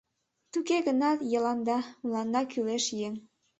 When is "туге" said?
0.51-0.77